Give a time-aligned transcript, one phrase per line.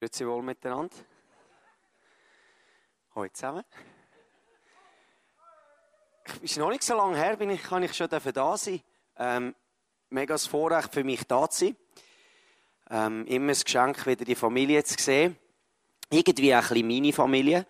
[0.00, 0.96] Grüezi wohl miteinander.
[3.14, 3.64] Hallo zusammen.
[6.24, 8.80] Es ist noch nicht so lange her, bin ich, kann ich schon da sein.
[9.18, 9.54] Ähm,
[10.08, 11.76] mega das Vorrecht für mich da zu sein.
[12.88, 15.36] Ähm, immer ein Geschenk, wieder die Familie zu sehen.
[16.08, 17.66] Irgendwie ein bisschen meine Familie.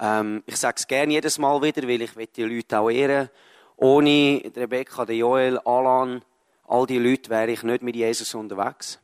[0.00, 3.30] Ähm, ich sage es gerne jedes Mal wieder, weil ich die Leute auch ehren
[3.76, 6.24] Ohne Rebecca, Joel, Alan,
[6.66, 8.98] all die Leute wäre ich nicht mit Jesus unterwegs.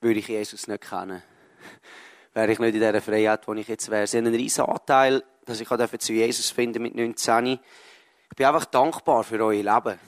[0.00, 1.20] Würde ich Jesus nicht kennen
[2.34, 4.06] wäre ich nicht in dieser Freiheit, wo ich jetzt wäre.
[4.06, 5.68] Sie haben einen riesen Anteil, dass ich
[5.98, 7.58] zu Jesus finden mit 19.
[8.30, 9.98] Ich bin einfach dankbar für euer Leben.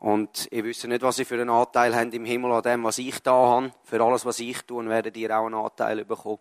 [0.00, 2.98] Und ihr wisst nicht, was ihr für einen Anteil habt im Himmel an dem, was
[2.98, 3.72] ich da habe.
[3.82, 6.38] Für alles, was ich tue, werdet ihr auch einen Anteil bekommen.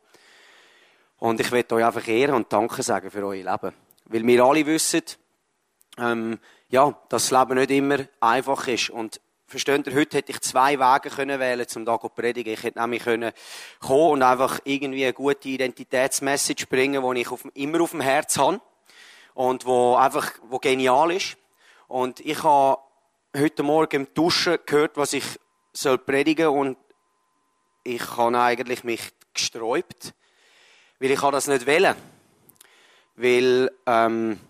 [1.19, 3.73] Und ich möchte euch einfach ehren und Danke sagen für euer Leben.
[4.05, 5.01] Weil wir alle wissen,
[5.97, 6.37] ähm,
[6.69, 8.91] ja, dass das Leben nicht immer einfach ist.
[8.91, 12.51] Und Versteht ihr, heute hätte ich zwei Wege können wählen, um da zu predigen.
[12.51, 13.31] Ich hätte nämlich können
[13.79, 18.37] kommen und einfach irgendwie eine gute Identitätsmessage bringen, die ich auf, immer auf dem Herz
[18.37, 18.59] habe.
[19.35, 21.37] Und wo einfach, wo genial ist.
[21.87, 22.81] Und ich habe
[23.37, 25.23] heute Morgen im Duschen gehört, was ich
[25.71, 26.77] soll predigen und
[27.83, 30.13] ich habe eigentlich mich gesträubt,
[30.99, 31.95] weil ich das nicht wählen.
[33.15, 34.41] Weil, ähm,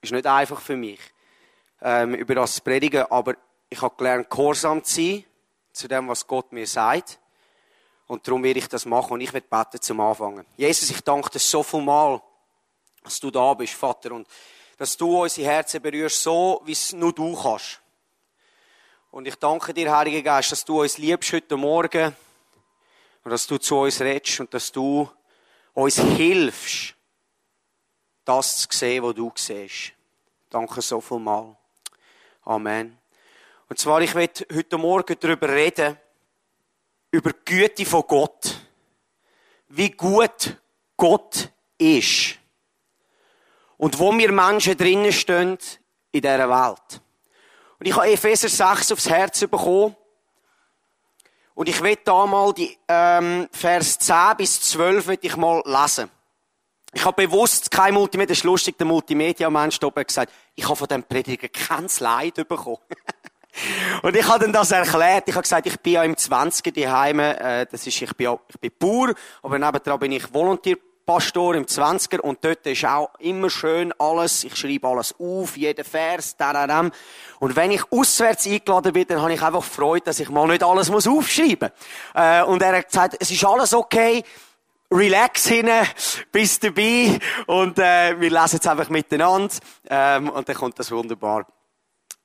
[0.00, 0.98] ist nicht einfach für mich,
[1.80, 3.36] ähm, über das zu predigen, aber
[3.70, 5.24] ich habe gelernt, gehorsam zu sein
[5.72, 7.18] zu dem, was Gott mir sagt.
[8.06, 10.46] Und darum werde ich das machen und ich werde beten zum Anfangen.
[10.56, 12.20] Jesus, ich danke dir so viel Mal,
[13.04, 14.26] dass du da bist, Vater, und
[14.78, 17.80] dass du unsere Herzen berührst, so wie es nur du kannst.
[19.10, 22.14] Und ich danke dir, Heiliger Geist, dass du uns liebst heute Morgen
[23.24, 25.08] und dass du zu uns redest und dass du
[25.74, 26.94] uns hilfst,
[28.24, 29.92] das zu sehen, was du siehst.
[30.50, 31.56] Danke so viel Mal.
[32.44, 32.98] Amen.
[33.68, 35.98] Und zwar, ich werde heute Morgen darüber reden,
[37.10, 38.60] über die Güte von Gott.
[39.68, 40.56] Wie gut
[40.96, 42.38] Gott ist.
[43.76, 45.58] Und wo wir Menschen drinnen stehen
[46.12, 47.02] in dieser Welt.
[47.78, 49.94] Und ich habe Epheser 6 aufs Herz bekommen.
[51.54, 56.10] Und ich will da mal die ähm, Vers 10 bis 12 ich mal lesen.
[56.94, 60.88] Ich habe bewusst kein Multimedia, das ist lustig, der Multimedia-Mensch hat gesagt, ich habe von
[60.88, 62.78] dem Prediger kein Leid bekommen.
[64.02, 65.24] Und ich habe dann das erklärt.
[65.26, 66.74] Ich habe gesagt, ich bin ja im 20.
[66.74, 71.54] daheim, äh, das ist, ich bin, ja, ich bin Bauer, aber nebenan bin ich Volontierpastor
[71.54, 76.36] im 20er und dort ist auch immer schön alles, ich schreibe alles auf, jeden Vers,
[76.36, 76.90] da,
[77.40, 80.62] Und wenn ich auswärts eingeladen bin, dann habe ich einfach Freude, dass ich mal nicht
[80.62, 81.70] alles muss aufschreiben
[82.14, 82.22] muss.
[82.22, 84.22] Äh, und er hat gesagt, es ist alles okay,
[84.90, 85.68] relax hin,
[86.32, 89.54] bist dabei und äh, wir lesen jetzt einfach miteinander
[89.90, 91.46] ähm, und dann kommt das wunderbar.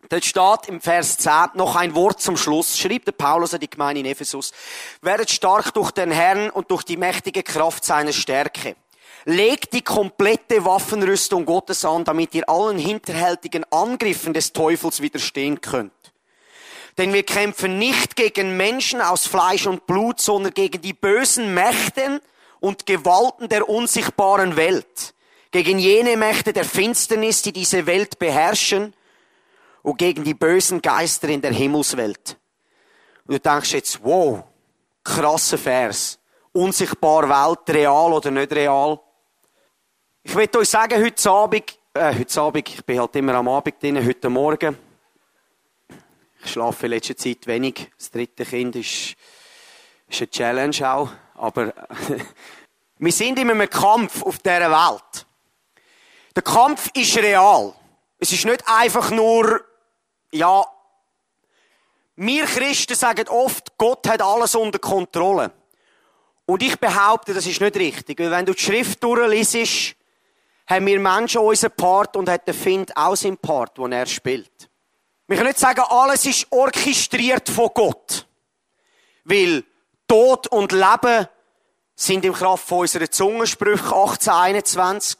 [0.09, 2.77] Dort steht im Vers 10 noch ein Wort zum Schluss.
[2.77, 4.51] Schreibt der Paulus an die Gemeinde in Ephesus.
[5.01, 8.75] Werdet stark durch den Herrn und durch die mächtige Kraft seiner Stärke.
[9.25, 15.93] Legt die komplette Waffenrüstung Gottes an, damit ihr allen hinterhältigen Angriffen des Teufels widerstehen könnt.
[16.97, 22.19] Denn wir kämpfen nicht gegen Menschen aus Fleisch und Blut, sondern gegen die bösen Mächten
[22.59, 25.13] und Gewalten der unsichtbaren Welt.
[25.51, 28.93] Gegen jene Mächte der Finsternis, die diese Welt beherrschen
[29.83, 32.37] und gegen die bösen Geister in der Himmelswelt.
[33.27, 34.43] Und du denkst jetzt, wow,
[35.03, 36.19] krasser Vers.
[36.53, 38.99] Unsichtbar Welt, real oder nicht real.
[40.23, 43.81] Ich will euch sagen, heute Abend, äh, heute Abend, ich bin halt immer am Abend
[43.81, 44.77] drin, heute Morgen.
[46.43, 47.91] Ich schlafe in letzter Zeit wenig.
[47.97, 49.15] Das dritte Kind ist,
[50.07, 51.09] ist eine Challenge auch.
[51.35, 51.73] Aber
[52.99, 55.25] wir sind in einem Kampf auf dieser Welt.
[56.35, 57.73] Der Kampf ist real.
[58.19, 59.65] Es ist nicht einfach nur
[60.33, 60.65] ja,
[62.15, 65.51] wir Christen sagen oft, Gott hat alles unter Kontrolle.
[66.45, 68.19] Und ich behaupte, das ist nicht richtig.
[68.19, 69.95] Weil wenn du die Schrift durchliest,
[70.67, 74.69] haben wir Menschen unseren Part und hat der Find auch seinen Part, den er spielt.
[75.27, 78.27] Wir können nicht sagen, alles ist orchestriert von Gott.
[79.23, 79.63] Weil
[80.07, 81.27] Tod und Leben
[81.95, 85.17] sind im Kraft von unserer Zungensprüche 1821.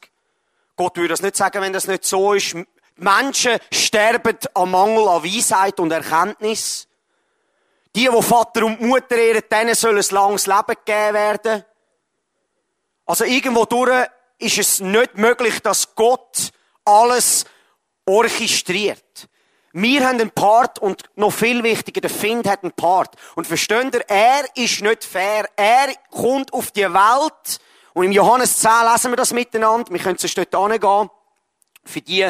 [0.76, 2.56] Gott würde das nicht sagen, wenn das nicht so ist.
[2.96, 6.88] Menschen sterben am Mangel an Weisheit und Erkenntnis.
[7.96, 11.66] Die, die Vater und Mutter ehren, denen soll ein langes Leben gegeben werden.
[13.06, 14.08] Also irgendwo durch
[14.40, 16.52] ist es nicht möglich, dass Gott
[16.86, 17.46] alles
[18.06, 19.28] orchestriert.
[19.74, 23.16] Wir haben einen Part und noch viel wichtiger, der Find hat einen Part.
[23.36, 25.50] Und versteht ihr, er ist nicht fair.
[25.56, 27.60] Er kommt auf die Welt
[27.94, 29.92] und im Johannes 10 lesen wir das miteinander.
[29.92, 31.10] Wir können es dort angehen.
[31.86, 32.30] Für die,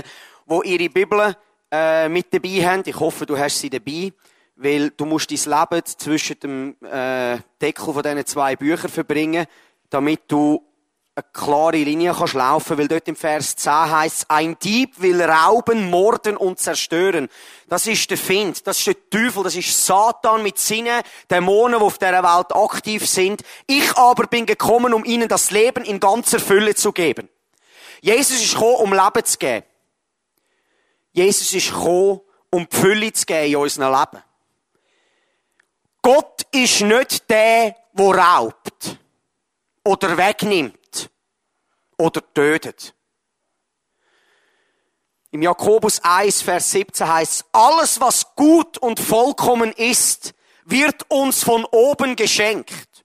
[0.62, 1.36] die ihre Bibel
[1.72, 2.84] äh, mit dabei haben.
[2.86, 4.14] Ich hoffe, du hast sie dabei.
[4.56, 9.48] weil du musst dein Leben zwischen dem äh, Deckel von diesen zwei Büchern verbringen,
[9.90, 10.64] damit du
[11.16, 15.90] eine klare Linie kannst laufen, weil dort im Vers 10 heißt ein Dieb will rauben,
[15.90, 17.30] morden und zerstören.
[17.68, 21.86] Das ist der Find, das ist der Teufel, das ist Satan mit seinen Dämonen, die
[21.86, 23.44] auf dieser Welt aktiv sind.
[23.68, 27.30] Ich aber bin gekommen, um ihnen das Leben in ganzer Fülle zu geben.
[28.02, 29.66] Jesus ist gekommen, um Leben zu geben.
[31.14, 34.24] Jesus ist gekommen, um die Fülle zu geben in unserem Leben.
[36.02, 38.98] Gott ist nicht der, der raubt
[39.86, 41.10] oder wegnimmt
[41.98, 42.94] oder tötet.
[45.32, 50.34] Im Jakobus 1, Vers 17 heißt, alles was gut und vollkommen ist,
[50.66, 53.04] wird uns von oben geschenkt.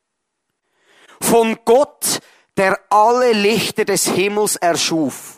[1.20, 2.20] Von Gott,
[2.56, 5.38] der alle Lichter des Himmels erschuf.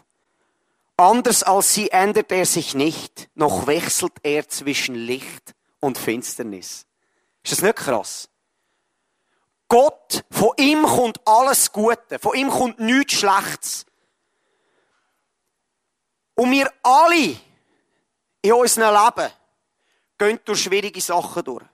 [1.00, 6.84] Anders als sie ändert er sich nicht, noch wechselt er zwischen Licht und Finsternis.
[7.42, 8.28] Ist das nicht krass?
[9.66, 13.86] Gott, von ihm kommt alles Gute, von ihm kommt nichts Schlechtes.
[16.34, 17.40] Und wir alle
[18.42, 19.32] in unserem Leben
[20.18, 21.64] gehen durch schwierige Sachen durch.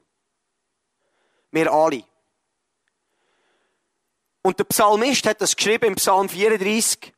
[1.50, 2.04] Wir alle.
[4.42, 7.12] Und der Psalmist hat das geschrieben im Psalm 34.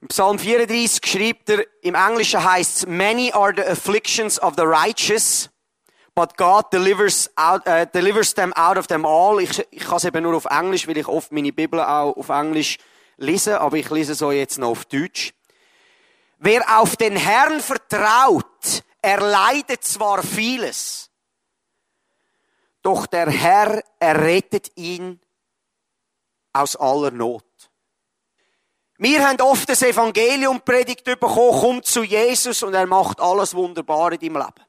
[0.00, 4.62] Im Psalm 34 schreibt er, im Englischen heißt es, Many are the afflictions of the
[4.62, 5.50] righteous,
[6.14, 9.40] but God delivers, out, uh, delivers them out of them all.
[9.40, 12.30] Ich, ich kann es eben nur auf Englisch, weil ich oft meine Bibel auch auf
[12.30, 12.78] Englisch
[13.18, 15.34] lese, aber ich lese so jetzt noch auf Deutsch.
[16.38, 21.10] Wer auf den Herrn vertraut, erleidet zwar vieles,
[22.82, 25.20] doch der Herr errettet ihn
[26.54, 27.44] aus aller Not.
[29.02, 34.12] Wir haben oft das Evangelium predigt bekommen, komm zu Jesus und er macht alles wunderbar
[34.12, 34.66] in deinem Leben.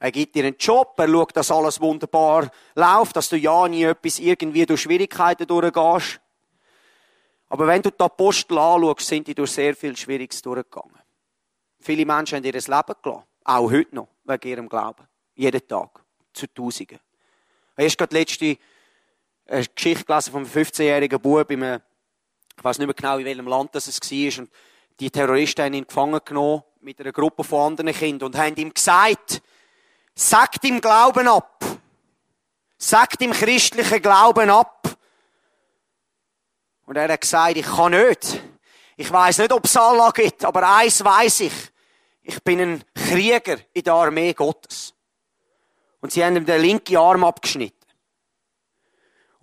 [0.00, 3.84] Er gibt dir einen Job, er schaut, dass alles wunderbar läuft, dass du ja nie
[3.84, 6.20] etwas irgendwie durch Schwierigkeiten durchgehst.
[7.50, 10.98] Aber wenn du die Apostel anschaust, sind die durch sehr viel Schwieriges durchgegangen.
[11.78, 13.22] Viele Menschen haben ihr Leben gelassen.
[13.44, 15.06] Auch heute noch, wegen ihrem Glauben.
[15.36, 16.04] Jeden Tag.
[16.32, 16.98] Zu Tausenden.
[17.76, 18.58] Ich habe gerade letzte
[19.46, 21.80] eine Geschichte gelesen von einem 15-jährigen Bub in einem,
[22.56, 24.42] ich weiß nicht mehr genau, in welchem Land das es war.
[24.42, 24.50] Und
[24.98, 28.72] die Terroristen haben ihn gefangen genommen mit einer Gruppe von anderen Kindern und haben ihm
[28.72, 29.42] gesagt,
[30.14, 31.64] sagt ihm Glauben ab.
[32.78, 34.96] Sagt ihm christlichen Glauben ab.
[36.84, 38.40] Und er hat gesagt, ich kann nicht.
[38.96, 41.52] Ich weiß nicht, ob es Allah gibt, aber eins weiß ich.
[42.22, 44.94] Ich bin ein Krieger in der Armee Gottes.
[46.00, 47.85] Und sie haben ihm den linken Arm abgeschnitten.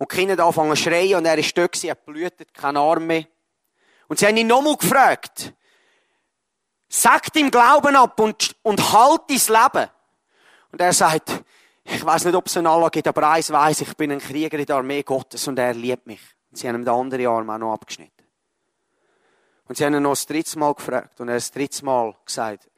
[0.04, 3.24] Und die Kinder anfangen zu schreien und er ist dort, er blutet, kein Arm mehr.
[4.06, 5.54] Und sie haben ihn nochmal gefragt,
[6.90, 9.90] sag ihm Glauben ab und, und halt dein Leben.
[10.72, 11.42] Und er sagt,
[11.84, 14.58] ich weiß nicht, ob es einen Allah gibt, aber eins weiß ich, bin ein Krieger
[14.58, 16.20] in der Armee Gottes und er liebt mich.
[16.50, 18.26] Und sie haben ihm den anderen Arm auch noch abgeschnitten.
[19.68, 22.14] Und sie haben ihn noch das dritte Mal gefragt und er hat das dritte Mal
[22.26, 22.68] gesagt,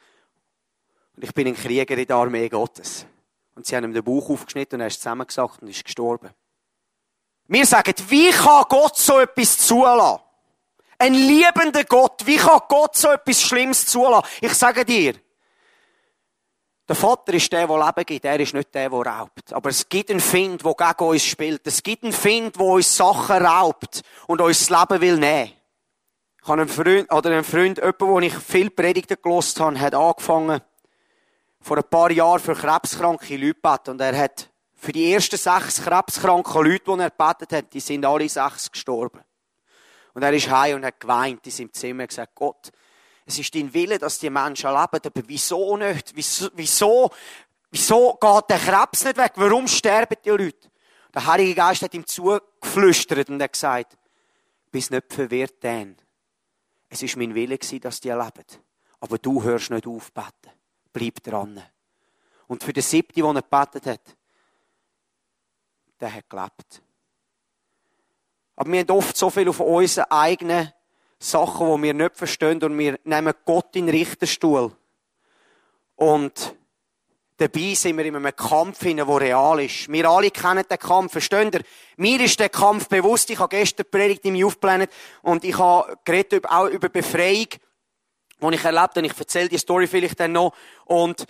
[1.16, 3.04] ich bin ein Krieger in der Armee Gottes.
[3.56, 6.30] Und sie haben ihm den Bauch aufgeschnitten und er ist zusammengesackt und ist gestorben.
[7.48, 10.22] Wir sagen, wie kann Gott so etwas zulassen?
[10.98, 14.28] Ein liebender Gott, wie kann Gott so etwas Schlimmes zulassen?
[14.40, 15.14] Ich sage dir,
[16.88, 19.52] der Vater ist der, der Leben gibt, er ist nicht der, der raubt.
[19.52, 21.66] Aber es gibt einen Find, der gegen uns spielt.
[21.66, 25.52] Es gibt einen Find, der uns Sachen raubt und uns das Leben will nehmen.
[26.40, 29.94] Ich habe einen Freund, oder einen Freund, jemanden, wo ich viel Predigten gelost habe, hat
[29.94, 30.60] angefangen,
[31.60, 33.90] vor ein paar Jahren für krebskranke Leute beten.
[33.90, 34.48] Und er hat
[34.86, 39.20] für die ersten sechs krebskranken Leute, die er gebetet hat, die sind alle sechs gestorben.
[40.14, 42.70] Und er ist heim und hat geweint in seinem Zimmer und gesagt, Gott,
[43.24, 46.12] es ist dein Wille, dass die Menschen leben, aber wieso nicht?
[46.14, 47.10] Wieso, wieso,
[47.72, 49.32] wieso geht der Krebs nicht weg?
[49.34, 50.70] Warum sterben die Leute?
[51.12, 53.98] Der Heilige Geist hat ihm zugeflüstert und hat gesagt,
[54.70, 55.96] bist nicht verwirrt, denn
[56.88, 58.46] es ist mein Wille dass die leben.
[59.00, 60.54] Aber du hörst nicht auf beten.
[60.92, 61.60] Bleib dran.
[62.46, 64.16] Und für den siebten, der er gebetet hat,
[66.00, 66.82] der hat gelebt.
[68.56, 70.72] Aber wir haben oft so viel auf unsere eigenen
[71.18, 74.72] Sachen, die wir nicht verstehen und wir nehmen Gott in den Richterstuhl.
[75.94, 76.54] Und
[77.38, 79.90] dabei sind wir in einem Kampf, der real ist.
[79.90, 81.62] Wir alle kennen den Kampf, versteht ihr?
[81.96, 83.30] Mir ist der Kampf bewusst.
[83.30, 84.90] Ich habe gestern Predigt im Youth Planet
[85.22, 87.48] und ich habe geredet auch über Befreiung,
[88.40, 89.06] die ich erlebt habe.
[89.06, 90.54] Ich erzähle die Story vielleicht dann noch.
[90.84, 91.26] Und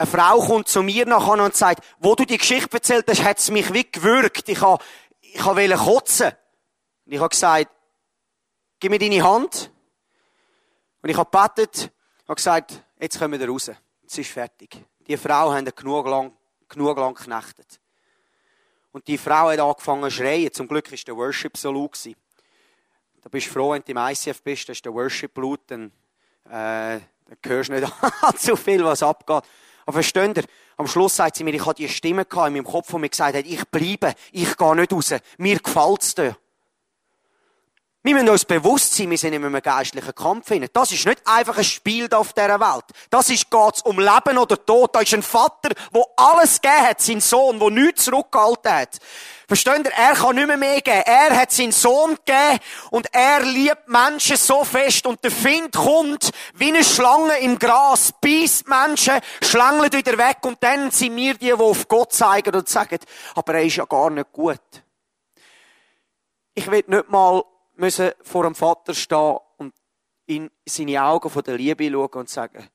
[0.00, 3.38] eine Frau kommt zu mir nachher und sagt, wo du die Geschichte erzählt hast, hat
[3.38, 4.48] es mich wie gewürgt.
[4.48, 4.82] Ich habe,
[5.20, 6.32] ich habe kotzen.
[7.04, 7.70] Und ich habe gesagt,
[8.78, 9.70] gib mir deine Hand.
[11.02, 11.92] Und ich habe gebetet,
[12.26, 13.70] habe gesagt, jetzt kommen wir raus.
[14.06, 14.82] Es ist fertig.
[15.06, 16.32] Die Frau ihn genug lang,
[16.66, 17.78] genug lang geknechtet.
[18.92, 20.50] Und die Frau hat angefangen zu schreien.
[20.50, 22.08] Zum Glück war der Worship so laut.
[23.20, 25.92] Da bist du froh, wenn du im ICF bist, ist der Worship laut, dann,
[26.46, 27.92] äh, dann hörst du nicht
[28.38, 29.44] zu viel, was abgeht.
[29.90, 30.44] Aber versteht ihr?
[30.76, 33.36] Am Schluss sagt sie mir, ich hatte die Stimme in meinem Kopf, die mir gesagt
[33.36, 35.14] hat, ich bleibe, ich gehe nicht raus.
[35.36, 36.36] Mir gefällt es dir.
[38.02, 40.50] Wir müssen uns bewusst sein, wir sind in einem geistlichen Kampf.
[40.72, 42.84] Das ist nicht einfach ein Spiel auf dieser Welt.
[43.10, 44.94] Das ist, geht's um Leben oder Tod.
[44.94, 48.98] Da ist ein Vater, der alles gegeben hat, sein Sohn, der nichts zurückgehalten hat.
[49.46, 49.92] Versteht ihr?
[49.92, 51.02] Er kann nicht mehr mehr geben.
[51.04, 56.30] Er hat seinen Sohn gegeben und er liebt Menschen so fest und der Find kommt
[56.54, 61.46] wie eine Schlange im Gras, beißt Menschen, schlängelt wieder weg und dann sind wir die,
[61.46, 63.00] die auf Gott zeigen und sagen,
[63.34, 64.60] aber er ist ja gar nicht gut.
[66.54, 67.42] Ich will nicht mal
[67.80, 69.74] müssen vor dem Vater stehen und
[70.26, 72.68] in seine Augen von der Liebe schauen und sagen,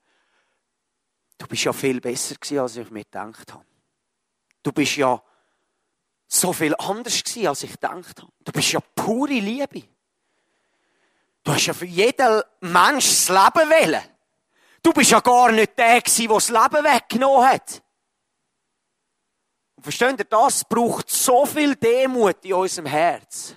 [1.37, 3.65] du bist ja viel besser gewesen, als ich mir gedacht habe.
[4.63, 5.21] Du bist ja
[6.27, 8.31] so viel anders gewesen, als ich gedacht habe.
[8.43, 9.83] Du bist ja pure Liebe.
[11.43, 14.01] Du hast ja für jeden Mensch das Leben wählen.
[14.81, 17.83] Du bist ja gar nicht der gewesen, der das Leben weggenommen hat.
[19.75, 23.55] Und versteht ihr, das braucht so viel Demut in unserem Herz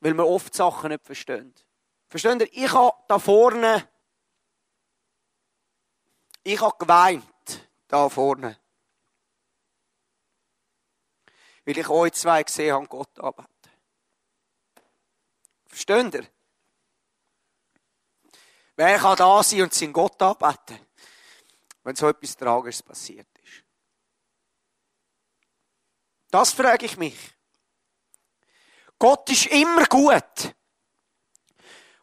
[0.00, 1.54] weil wir oft Sachen nicht verstehen.
[2.08, 2.52] Versteht ihr?
[2.52, 3.88] Ich habe da vorne,
[6.42, 8.58] ich habe geweint, da vorne.
[11.64, 13.50] Weil ich euch zwei gesehen habe, Gott arbeiten.
[15.66, 16.26] Versteht ihr?
[18.76, 20.78] Wer kann da sein und seinen Gott arbeiten,
[21.82, 23.64] wenn so etwas Tragisches passiert ist?
[26.30, 27.37] Das frage ich mich.
[28.98, 30.54] Gott ist immer gut.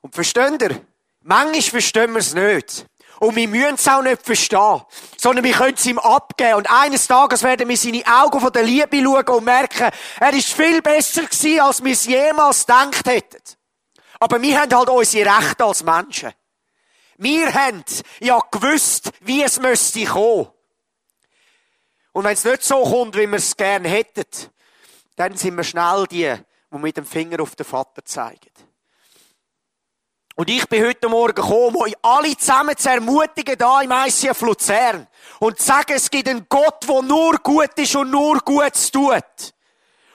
[0.01, 0.85] Und versteht ihr?
[1.21, 2.85] Manchmal verstehen wir es nicht.
[3.19, 4.81] Und wir müssen es auch nicht verstehen.
[5.17, 6.55] Sondern wir können es ihm abgeben.
[6.55, 10.53] Und eines Tages werden wir seine Augen von der Liebe schauen und merken, er ist
[10.53, 13.41] viel besser gewesen, als wir es jemals gedacht hätten.
[14.19, 16.31] Aber wir haben halt unsere Rechte als Menschen.
[17.17, 17.83] Wir haben
[18.19, 20.51] ja gewusst, wie es müsste kommen.
[22.11, 24.25] Und wenn es nicht so kommt, wie wir es gerne hätten,
[25.15, 26.33] dann sind wir schnell die,
[26.77, 28.51] die mit dem Finger auf den Vater zeigen.
[30.37, 35.07] Und ich bin heute Morgen gekommen, euch alle zusammen zu ermutigen, da im ICF Luzern.
[35.39, 39.23] Und zu sagen, es gibt einen Gott, der nur gut ist und nur Gutes tut.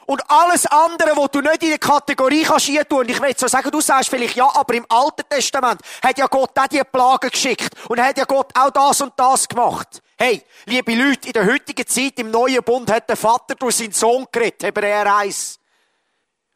[0.05, 2.99] Und alles andere, was du nicht in die Kategorie kannst tun.
[2.99, 6.27] Und ich will so sagen, du sagst vielleicht, ja, aber im Alten Testament hat ja
[6.27, 7.71] Gott auch die Plagen geschickt.
[7.89, 10.03] Und hat ja Gott auch das und das gemacht.
[10.19, 13.93] Hey, liebe Leute, in der heutigen Zeit, im Neuen Bund, hat der Vater durch seinen
[13.93, 15.60] Sohn geredet, Hebräer 1.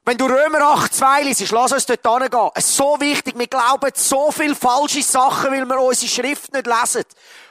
[0.07, 2.51] Wenn du Römer 8, 2 liest, lass uns dort hingehen.
[2.55, 6.67] Es ist so wichtig, wir glauben so viele falsche Sachen, weil wir unsere Schrift nicht
[6.67, 7.05] lesen.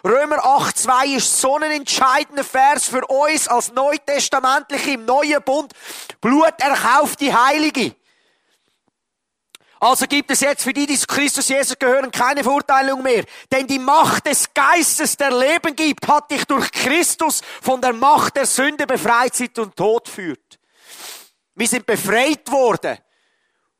[0.05, 5.74] Römer 8, 2 ist so ein entscheidender Vers für uns als Neutestamentliche im Neuen Bund.
[6.22, 7.95] Blut erkauft die Heilige.
[9.79, 13.25] Also gibt es jetzt für die, die zu Christus Jesus gehören, keine Verurteilung mehr.
[13.51, 18.36] Denn die Macht des Geistes, der Leben gibt, hat dich durch Christus von der Macht
[18.38, 20.60] der Sünde befreit, sie und Tod führt.
[21.55, 22.98] Wir sind befreit worden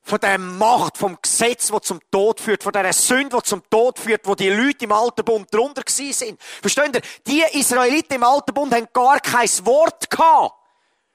[0.04, 3.98] von der Macht, vom Gesetz, das zum Tod führt, von der Sünde, die zum Tod
[3.98, 6.40] führt, wo die Leute im Alten Bund drunter sind.
[6.62, 7.02] Versteht ihr?
[7.26, 10.08] Die Israeliten im Alten Bund haben gar kein Wort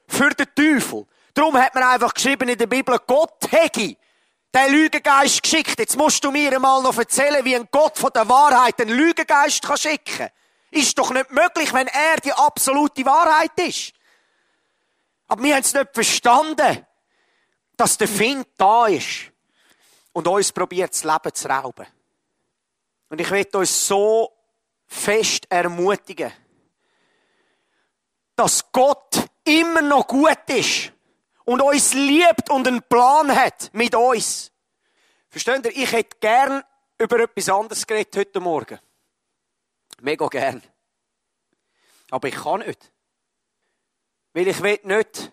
[0.07, 1.07] für den Teufel.
[1.35, 3.97] Darum hat man einfach geschrieben in der Bibel, Gott hätte
[4.55, 5.79] den Lügengeist geschickt.
[5.79, 9.63] Jetzt musst du mir einmal noch erzählen, wie ein Gott von der Wahrheit den Lügengeist
[9.63, 10.31] kann schicken kann.
[10.71, 13.93] Ist doch nicht möglich, wenn er die absolute Wahrheit ist.
[15.29, 16.87] Aber wir haben es nicht verstanden,
[17.77, 19.31] dass der Find da ist
[20.13, 21.87] und uns probiert, das Leben zu rauben.
[23.11, 24.33] Und ich möchte uns so
[24.87, 26.33] fest ermutigen,
[28.35, 30.93] dass Gott immer noch gut ist
[31.45, 34.51] und uns liebt und einen Plan hat mit uns.
[35.29, 35.77] Versteht ihr?
[35.77, 36.63] Ich hätte gern
[36.99, 38.79] über etwas anderes geredet heute Morgen.
[40.01, 40.63] Mega gern.
[42.11, 42.91] Aber ich kann nicht.
[44.33, 45.33] Weil ich will nicht,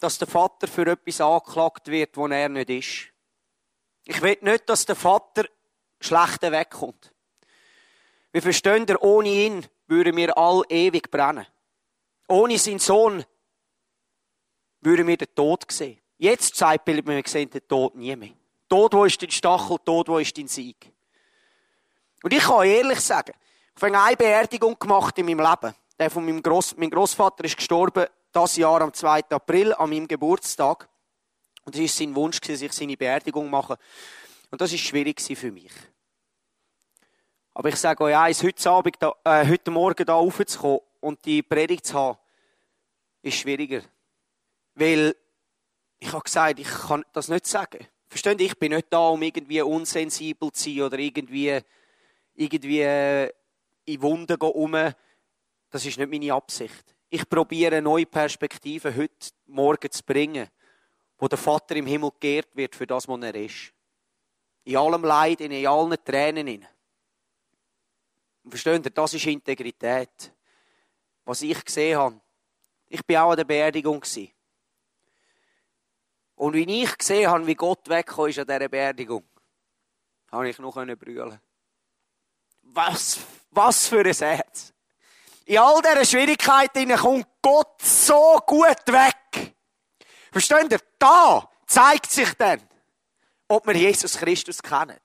[0.00, 3.14] dass der Vater für etwas angeklagt wird, wo er nicht ist.
[4.04, 5.46] Ich will nicht, dass der Vater
[6.00, 7.12] schlechter wegkommt.
[8.32, 11.46] Wir verstehen, ohne ihn würden wir all ewig brennen.
[12.28, 13.24] Ohne seinen Sohn
[14.80, 16.00] würden wir den Tod sehen.
[16.18, 18.30] Jetzt zeigt wir, wir sehen den Tod nie mehr.
[18.68, 19.78] Tod, wo ist dein Stachel?
[19.84, 20.92] Tod, wo ist dein Sieg?
[22.22, 23.34] Und ich kann ehrlich sagen,
[23.76, 25.74] ich habe eine Beerdigung gemacht in meinem Leben.
[25.98, 29.30] Der von meinem Gross, mein Großvater ist gestorben das Jahr am 2.
[29.30, 30.88] April, an meinem Geburtstag.
[31.64, 33.78] Und es war sein Wunsch, dass ich seine Beerdigung mache.
[34.50, 35.72] Und das ist schwierig für mich.
[37.54, 41.86] Aber ich sage euch eins, heute, Abend äh, heute Morgen da raufzukommen und die Predigt
[41.86, 42.18] zu haben,
[43.22, 43.82] ist schwieriger.
[44.74, 45.14] Weil
[46.00, 47.86] ich habe gesagt, ich kann das nicht sagen.
[48.08, 48.46] Versteht ihr?
[48.46, 51.60] Ich bin nicht da, um irgendwie unsensibel zu sein oder irgendwie,
[52.34, 53.30] irgendwie äh,
[53.84, 54.74] in Wunden um.
[55.74, 56.94] Das ist nicht meine Absicht.
[57.10, 60.48] Ich probiere neue Perspektiven heute Morgen zu bringen,
[61.18, 63.72] wo der Vater im Himmel geehrt wird für das, was er ist.
[64.62, 66.64] In allem Leid, in allen Tränen.
[68.48, 68.90] Versteht ihr?
[68.92, 70.32] Das ist Integrität.
[71.24, 72.20] Was ich gesehen habe.
[72.86, 74.04] Ich war auch an der Beerdigung.
[76.36, 79.24] Und wie ich gesehen habe, wie Gott weggekommen ist an dieser Beerdigung,
[80.30, 81.40] habe ich noch brüllen
[82.62, 83.18] Was,
[83.50, 84.73] was für ein Herz.
[85.46, 89.54] In all diesen Schwierigkeiten kommt Gott so gut weg.
[90.32, 90.80] Versteht ihr?
[90.98, 92.60] Da zeigt sich dann,
[93.48, 94.98] ob wir Jesus Christus kennen.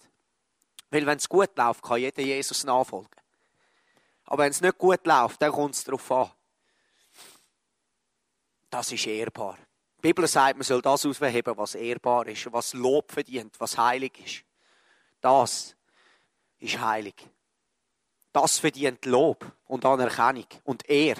[0.89, 3.11] Weil wenn es gut läuft, kann jeder Jesus nachfolgen.
[4.25, 6.31] Aber wenn es nicht gut läuft, dann kommt es darauf an.
[8.69, 9.57] Das ist ehrbar.
[9.97, 14.13] Die Bibel sagt, man soll das ausheben, was ehrbar ist, was Lob verdient, was heilig
[14.23, 14.45] ist.
[15.19, 15.75] Das
[16.59, 17.15] ist heilig.
[18.41, 21.17] Das verdient Lob und Anerkennung und Ehr.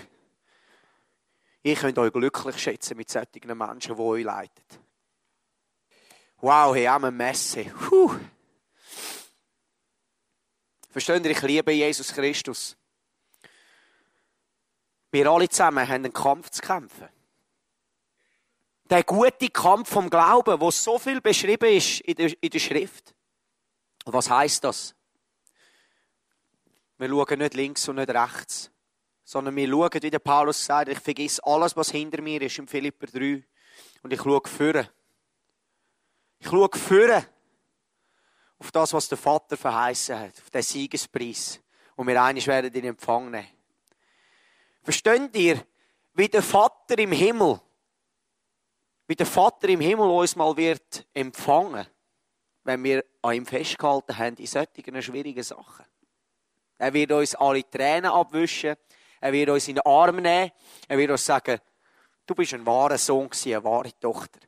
[1.62, 4.64] Ihr könnt euch glücklich schätzen mit solchen Menschen, die euch leiten.
[6.38, 7.66] Wow, wir eine Messe.
[7.66, 8.16] Puh.
[10.92, 12.78] Versteht ihr, ich liebe Jesus Christus.
[15.12, 17.10] Wir alle zusammen haben einen Kampf zu kämpfen.
[18.86, 23.14] Der gute Kampf vom Glauben, wo so viel beschrieben ist in der, in der Schrift.
[24.06, 24.96] Und was heißt das?
[27.00, 28.70] Wir schauen nicht links und nicht rechts,
[29.24, 32.68] sondern wir schauen, wie der Paulus sagt, ich vergesse alles, was hinter mir ist, im
[32.68, 33.42] Philipper 3.
[34.04, 34.86] Und ich schaue führen.
[36.40, 37.26] Ich schaue führen
[38.58, 41.62] auf das, was der Vater verheißen hat, auf den Siegespreis.
[41.96, 43.48] Und wir einig werden in Empfang nehmen.
[44.84, 45.66] Versteht ihr,
[46.16, 47.62] wie der Vater im Himmel,
[49.08, 51.88] wie der Vater im Himmel uns mal wird empfangen,
[52.66, 55.86] wenn wir an ihm festgehalten haben in solchen schwierigen Sachen?
[56.80, 58.76] Er wird uns alle Tränen abwischen.
[59.22, 60.52] Er wird uns in den Arm nehmen.
[60.88, 61.60] Er wird uns sagen,
[62.26, 64.40] du bist ein wahrer Sohn eine wahre Tochter.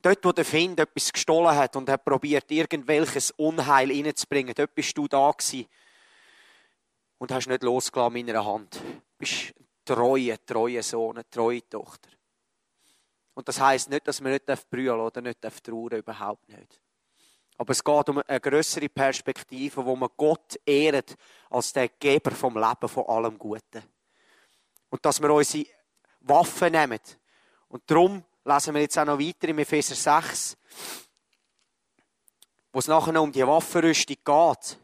[0.00, 4.96] Dort, wo der Find etwas gestohlen hat und hat probiert, irgendwelches Unheil reinzubringen, dort bist
[4.96, 5.66] du da gewesen
[7.18, 8.76] und hast nicht losgelassen in meiner Hand.
[8.76, 12.08] Du bist ein treuer, treuer Sohn, eine treue Tochter.
[13.34, 16.80] Und das heisst nicht, dass man nicht brüllen oder nicht trauern überhaupt nicht.
[17.60, 21.14] Aber es geht um eine größere Perspektive, wo man Gott ehrt
[21.50, 23.82] als der Geber vom Leben, von allem Guten.
[24.88, 25.66] Und dass wir unsere
[26.20, 27.00] Waffen nehmen.
[27.68, 30.56] Und darum lesen wir jetzt auch noch weiter im Epheser 6,
[32.72, 34.78] wo es nachher noch um die Waffenrüstung geht.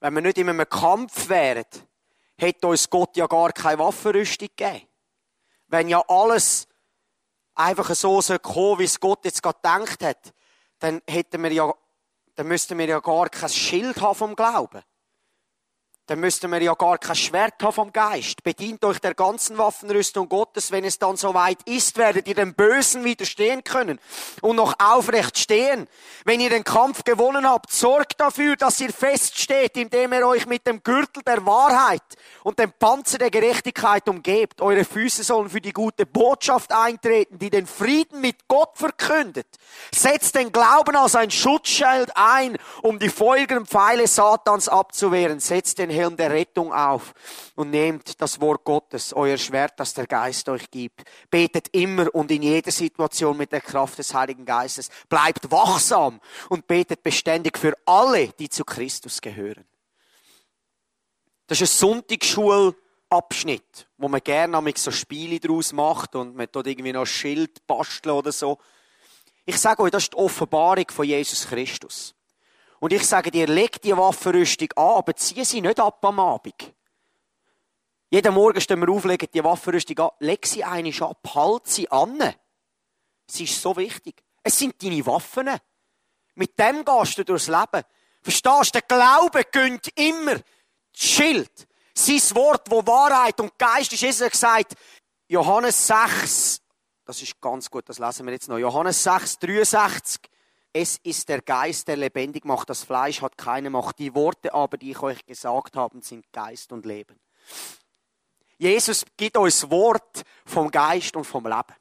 [0.00, 1.64] Wenn wir nicht in einem Kampf wären,
[2.36, 4.88] hätte uns Gott ja gar keine Waffenrüstung gegeben.
[5.68, 6.66] Wenn ja alles
[7.54, 10.34] einfach so kommen wie es Gott jetzt gerade gedacht hat,
[10.80, 11.72] dann hätten wir ja
[12.34, 14.82] dann müssten wir ja gar kein Schild haben vom Glauben.
[16.06, 18.42] Dann müssten wir ja gar kein Schwert haben vom Geist.
[18.42, 20.70] Bedient euch der ganzen Waffenrüstung Gottes.
[20.70, 23.98] Wenn es dann soweit ist, werdet ihr dem Bösen widerstehen können
[24.42, 25.88] und noch aufrecht stehen.
[26.26, 30.66] Wenn ihr den Kampf gewonnen habt, sorgt dafür, dass ihr feststeht, indem ihr euch mit
[30.66, 32.02] dem Gürtel der Wahrheit
[32.42, 34.60] und dem Panzer der Gerechtigkeit umgebt.
[34.60, 39.46] Eure Füße sollen für die gute Botschaft eintreten, die den Frieden mit Gott verkündet.
[39.94, 45.40] Setzt den Glauben als ein Schutzschild ein, um die folgenden Pfeile Satans abzuwehren.
[45.40, 47.14] Setzt den Helm der Rettung auf
[47.54, 51.02] und nehmt das Wort Gottes, euer Schwert, das der Geist euch gibt.
[51.30, 54.90] Betet immer und in jeder Situation mit der Kraft des Heiligen Geistes.
[55.08, 59.64] Bleibt wachsam und betet beständig für alle, die zu Christus gehören.
[61.46, 66.92] Das ist ein Sonntagsschulabschnitt, wo man gerne so Spiele draus macht und man dort irgendwie
[66.92, 68.58] noch ein Schild basteln oder so.
[69.46, 72.14] Ich sage euch, das ist die Offenbarung von Jesus Christus.
[72.84, 76.74] Und ich sage dir, leg die Waffenrüstung an, aber zieh sie nicht ab am Abend.
[78.10, 81.90] Jeden Morgen stehen wir auf, legen die Waffenrüstung an, leg sie einig ab, halt sie
[81.90, 82.34] an.
[83.26, 84.22] Sie ist so wichtig.
[84.42, 85.48] Es sind deine Waffen.
[86.34, 87.84] Mit dem gehst du durchs Leben.
[88.20, 88.78] Verstehst du?
[88.78, 90.44] Der Glaube gönnt immer das
[90.92, 91.66] Schild.
[91.94, 94.02] Sein Wort, wo Wahrheit und Geist ist.
[94.02, 94.74] Jesus gesagt,
[95.26, 96.60] Johannes 6,
[97.06, 98.58] das ist ganz gut, das lesen wir jetzt noch.
[98.58, 100.33] Johannes 6, 63.
[100.76, 102.68] Es ist der Geist, der lebendig macht.
[102.68, 104.00] Das Fleisch hat keine Macht.
[104.00, 107.20] Die Worte aber, die ich euch gesagt habe, sind Geist und Leben.
[108.58, 111.76] Jesus gibt uns Wort vom Geist und vom Leben.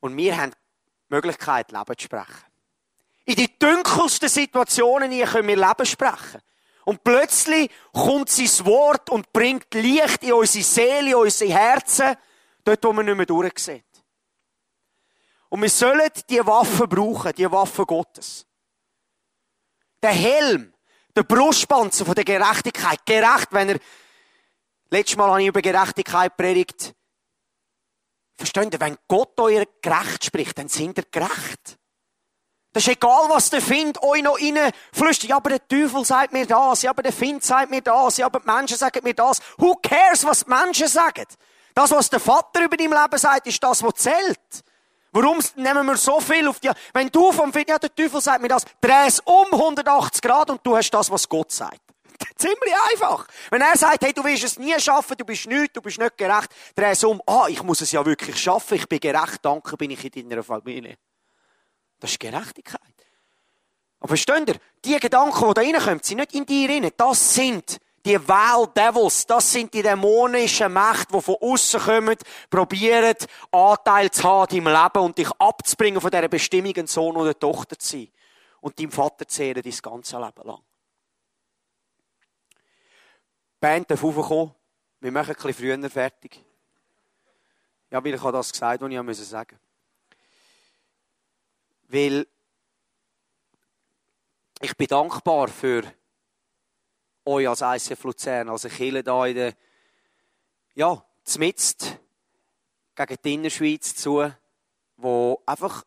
[0.00, 2.44] Und wir haben die Möglichkeit, Leben zu sprechen.
[3.24, 6.42] In die dunkelsten Situationen hier können wir Leben sprechen.
[6.84, 12.16] Und plötzlich kommt sein Wort und bringt Licht in unsere Seele, in unsere Herzen,
[12.64, 13.91] dort, wo man nicht mehr durchsieht.
[15.52, 18.46] Und wir sollen die Waffen brauchen, die Waffen Gottes.
[20.02, 20.72] Der Helm,
[21.14, 23.04] der Brustpanzer von der Gerechtigkeit.
[23.04, 23.78] Gerecht, wenn er,
[24.88, 26.94] letztes Mal habe ich über Gerechtigkeit predigt.
[28.34, 31.78] Versteht ihr, wenn Gott euer gerecht spricht, dann sind ihr gerecht.
[32.72, 35.28] Das ist egal, was der Find euch noch reinflüstert.
[35.28, 36.80] Ja, aber der Teufel sagt mir das.
[36.80, 38.16] Ja, aber der Find sagt mir das.
[38.16, 39.38] Ja, aber die Menschen sagen mir das.
[39.58, 41.26] Who cares, was die Menschen sagen?
[41.74, 44.64] Das, was der Vater über dein Leben sagt, ist das, was zählt.
[45.12, 48.40] Warum nehmen wir so viel auf die, wenn du vom Find, ja, der Teufel sagt
[48.40, 51.80] mir das, dreh es um 180 Grad und du hast das, was Gott sagt.
[52.36, 53.26] Ziemlich einfach.
[53.50, 56.16] Wenn er sagt, hey, du willst es nie schaffen, du bist nichts, du bist nicht
[56.16, 59.76] gerecht, dreh es um, ah, ich muss es ja wirklich schaffen, ich bin gerecht, danke
[59.76, 60.96] bin ich in deiner Familie.
[62.00, 62.80] Das ist Gerechtigkeit.
[64.00, 64.56] Aber versteht ihr?
[64.84, 66.90] Die Gedanken, die da reinkommen, sind nicht in dir rein.
[66.96, 72.16] Das sind die Wild Devils, das sind die dämonischen Mächte, die von außen kommen,
[72.50, 73.16] probieren,
[73.50, 77.78] Anteil zu haben in deinem Leben und dich abzubringen von dieser Bestimmung, Sohn oder Tochter
[77.78, 78.08] zu sein.
[78.60, 80.60] Und deinem Vater zu ehren, dein ganze Leben lang.
[83.54, 84.54] Die Band darf raufkommen.
[85.00, 86.44] Wir machen ein bisschen früher fertig.
[87.90, 89.58] Ja, weil ich habe das gesagt, was ich sagen musste.
[91.88, 92.26] Weil
[94.60, 95.82] ich bin dankbar für
[97.24, 99.54] euch als ICF Luzern, als Kirche da in der,
[100.74, 101.98] ja, zmitzt
[102.94, 104.32] gegen die Innerschweiz zu,
[104.96, 105.84] wo einfach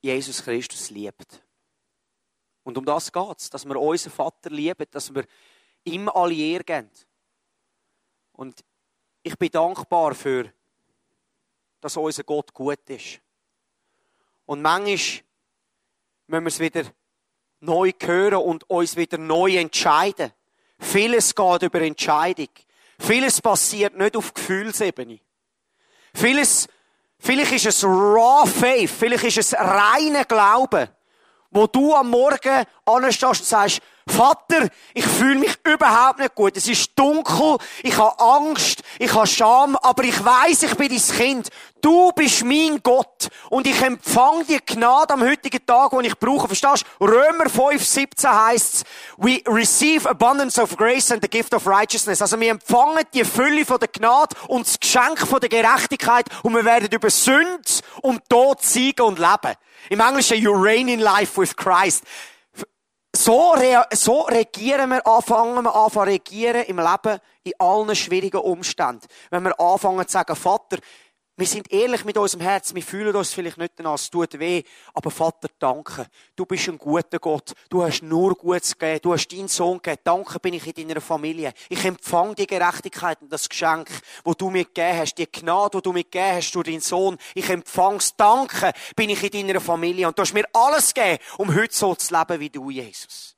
[0.00, 1.42] Jesus Christus liebt.
[2.62, 5.24] Und um das geht es, dass wir unseren Vater lieben, dass wir
[5.84, 6.88] ihm alle Ehre.
[8.32, 8.64] Und
[9.22, 10.52] ich bin dankbar für,
[11.80, 13.20] dass unser Gott gut ist.
[14.46, 15.24] Und manchmal
[16.26, 16.84] müssen wir es wieder
[17.60, 20.32] neu hören und uns wieder neu entscheiden.
[20.84, 22.48] Vieles geht über Entscheidung.
[22.98, 25.18] Vieles passiert nicht auf Gefühlsebene.
[26.14, 26.68] Vieles,
[27.18, 30.88] vielleicht ist es raw faith, vielleicht ist es reine Glauben,
[31.50, 36.56] wo du am Morgen anstehst und sagst, Vater, ich fühle mich überhaupt nicht gut.
[36.56, 41.16] Es ist dunkel, ich habe Angst, ich habe Scham, aber ich weiß, ich bin dein
[41.16, 41.48] Kind.
[41.80, 46.46] Du bist mein Gott und ich empfange die Gnade am heutigen Tag, die ich brauche.
[46.46, 47.04] Verstehst du?
[47.04, 48.84] Römer 5, 17 heißt
[49.18, 52.22] we receive abundance of grace and the gift of righteousness.
[52.22, 56.54] Also wir empfangen die Fülle von der Gnade und das Geschenk von der Gerechtigkeit und
[56.54, 57.62] wir werden über Sünde
[58.00, 59.54] und Tod siegen und leben.
[59.90, 62.04] Im Englischen, you reign in life with Christ.
[63.24, 69.06] So, re so regieren wir, anfangen wir an, regieren im Leben in allen schwierigen Umständen.
[69.30, 70.76] Wenn wir anfangen zu sagen, Vater,
[71.36, 74.62] wir sind ehrlich mit unserem Herz, wir fühlen uns vielleicht nicht danach, es tut weh,
[74.92, 76.06] aber Vater, danke.
[76.36, 77.52] Du bist ein guter Gott.
[77.68, 79.00] Du hast nur Gutes gegeben.
[79.02, 80.00] Du hast deinen Sohn gegeben.
[80.04, 81.52] Danke bin ich in deiner Familie.
[81.68, 83.88] Ich empfange die Gerechtigkeit und das Geschenk,
[84.22, 87.18] wo du mir gegeben hast, die Gnade, wo du mir gegeben hast durch deinen Sohn.
[87.34, 88.14] Ich empfang's.
[88.16, 90.06] Danke bin ich in deiner Familie.
[90.06, 93.36] Und du hast mir alles gegeben, um heute so zu leben wie du, Jesus.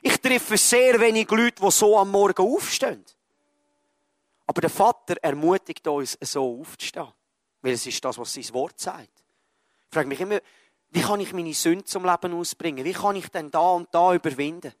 [0.00, 3.04] Ich treffe sehr wenig Leute, die so am Morgen aufstehen.
[4.54, 7.08] Aber der Vater ermutigt uns, so aufzustehen.
[7.60, 9.10] Weil es ist das, was sein Wort sagt.
[9.88, 10.38] Ich frage mich immer,
[10.90, 12.84] wie kann ich meine Sünde zum Leben ausbringen?
[12.84, 14.72] Wie kann ich denn da und da überwinden?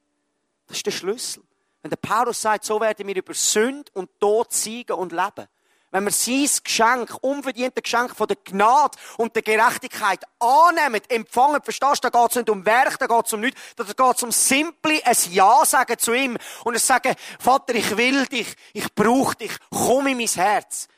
[0.68, 1.42] Das ist der Schlüssel.
[1.82, 5.48] Wenn der Paulus sagt, so werden wir über Sünde und Tod siegen und leben,
[5.94, 12.02] wenn wir sein Geschenk, unverdiente Geschenk von der Gnade und der Gerechtigkeit annehmen, empfangen, verstehst
[12.02, 14.22] du, da geht es nicht um Werk, da geht es um nichts, da geht es
[14.24, 18.92] um simply ein Ja sagen zu ihm und es sagen, Vater, ich will dich, ich
[18.92, 20.88] brauche dich, komm in mein Herz.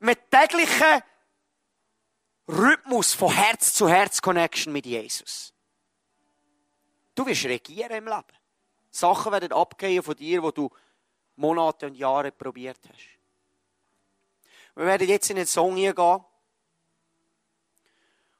[0.00, 1.02] Mit täglichen
[2.46, 5.54] Rhythmus von Herz zu Herz Connection mit Jesus.
[7.14, 8.36] Du wirst regieren im Leben.
[8.90, 10.68] Sachen werden abgehen von dir, wo du
[11.36, 13.19] Monate und Jahre probiert hast.
[14.80, 16.24] Wir werden jetzt in den Song gehen.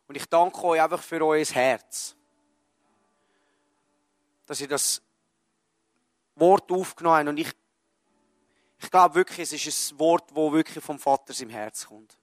[0.09, 2.17] Und ich danke euch einfach für euer Herz.
[4.47, 5.03] Dass ihr das
[6.37, 7.29] Wort aufgenommen habt.
[7.29, 7.53] Und ich,
[8.79, 12.17] ich glaube wirklich, es ist ein Wort, das wirklich vom Vater im Herz kommt.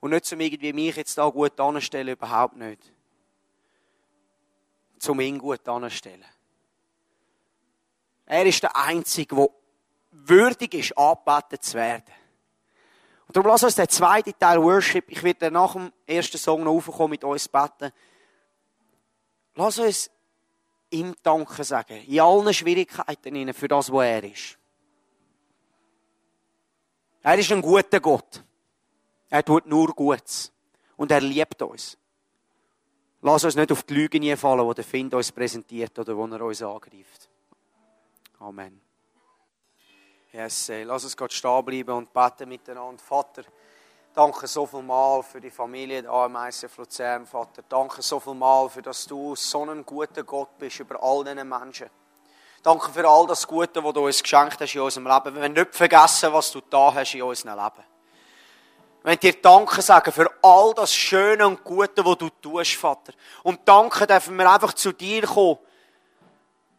[0.00, 2.92] Und nicht zum irgendwie mich jetzt da gut anstellen, überhaupt nicht.
[4.98, 6.26] Zum ihn gut anstellen.
[8.26, 9.48] Er ist der Einzige, der
[10.10, 12.23] würdig ist, angebetet zu werden.
[13.34, 17.10] Darum lass uns den zweiten Teil Worship, ich werde nach dem ersten Song noch aufkommen
[17.10, 17.90] mit uns beten.
[19.56, 20.08] Lass uns
[20.90, 22.00] ihm Danke sagen.
[22.06, 24.56] In allen Schwierigkeiten für das, was er ist.
[27.22, 28.44] Er ist ein guter Gott.
[29.28, 30.52] Er tut nur Gutes.
[30.94, 31.98] Und er liebt uns.
[33.20, 36.40] Lass uns nicht auf die Lüge fallen, die der Find uns präsentiert oder wo er
[36.40, 37.28] uns angreift.
[38.38, 38.80] Amen.
[40.34, 43.00] Yes, lass uns Gott stehen bleiben und beten miteinander.
[43.00, 43.44] Vater,
[44.12, 47.62] danke so viel Mal für die Familie im ICF Luzern, Vater.
[47.68, 51.44] Danke so viel Mal, für dass du so ein guter Gott bist über all diese
[51.44, 51.88] Menschen.
[52.64, 55.36] Danke für all das Gute, was du uns geschenkt hast in unserem Leben.
[55.36, 57.84] Wir wollen nicht vergessen, was du da hast in unserem Leben.
[59.02, 63.12] Wir wollen dir Danke sagen für all das Schöne und Gute, was du tust, Vater.
[63.44, 65.60] Und danke dürfen wir einfach zu dir kommen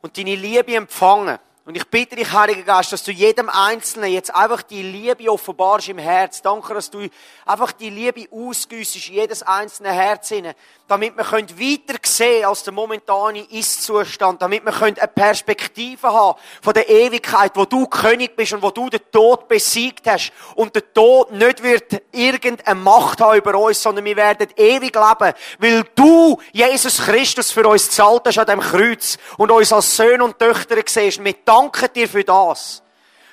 [0.02, 1.40] und deine Liebe empfangen.
[1.68, 5.90] Und ich bitte dich, Heiliger Geist, dass du jedem Einzelnen jetzt einfach die Liebe offenbarst
[5.90, 6.44] im Herz.
[6.44, 7.08] Danke, dass du
[7.44, 10.54] einfach die Liebe ausgüssest in jedes einzelne Herz hinein.
[10.88, 14.44] Damit wir weiter sehen als der momentane Ist-Zustand.
[14.44, 18.88] Damit wir eine Perspektive haben von der Ewigkeit, wo du König bist und wo du
[18.92, 20.32] den Tod besiegt hast.
[20.54, 25.34] Und der Tod nicht wird irgendeine Macht haben über uns, sondern wir werden ewig leben.
[25.58, 30.24] Weil du, Jesus Christus, für uns zahlt hast an dem Kreuz und uns als Söhne
[30.24, 31.20] und Töchter siehst.
[31.20, 32.82] Mit danke dir für das.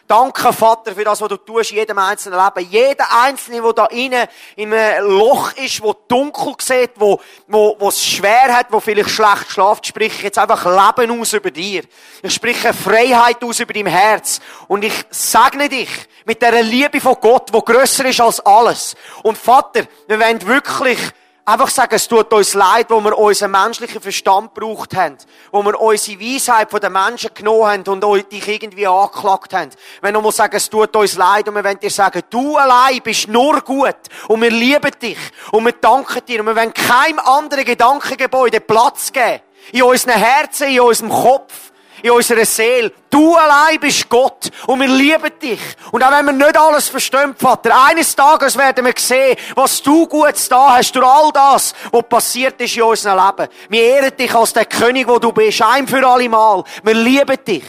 [0.07, 2.69] Danke, Vater, für das, was du tust in jedem einzelnen Leben.
[2.71, 7.89] Jeder Einzelne, der da innen in einem Loch ist, wo dunkel sieht, wo, wo, wo
[7.89, 11.85] es schwer hat, wo vielleicht schlecht schlaft, sprich ich jetzt einfach Leben aus über dir.
[12.23, 14.41] Ich spreche Freiheit aus über dein Herz.
[14.69, 15.89] Und ich segne dich
[16.27, 18.95] mit der Liebe von Gott, wo grösser ist als alles.
[19.23, 20.99] Und Vater, wir wollen wirklich
[21.45, 25.19] Einfach sagen, es tut uns leid, wo wir unseren menschlichen Verstand gebraucht haben.
[25.51, 29.71] Wo wir unsere Weisheit von den Menschen genommen haben und dich irgendwie angeklagt haben.
[30.03, 33.27] Wenn wir sagen, es tut uns leid und wir wollen dir sagen, du allein bist
[33.27, 33.97] nur gut
[34.29, 35.19] und wir lieben dich
[35.51, 39.41] und wir danken dir und wir wollen keinem anderen Gedankengebäude Platz geben.
[39.73, 41.72] In unseren Herzen, in unserem Kopf
[42.03, 42.93] in unserer Seele.
[43.09, 45.61] Du allein bist Gott und wir lieben dich.
[45.91, 50.07] Und auch wenn wir nicht alles verstehen, Vater, eines Tages werden wir sehen, was du
[50.07, 53.53] Gutes da hast durch all das, was passiert ist in unserem Leben.
[53.69, 56.65] Wir ehren dich als der König, wo du bist, ein für alle Mal.
[56.83, 57.65] Wir lieben dich.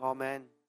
[0.00, 0.47] Amen.